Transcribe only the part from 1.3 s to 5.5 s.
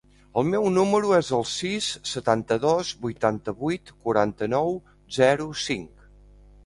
el sis, setanta-dos, vuitanta-vuit, quaranta-nou, zero,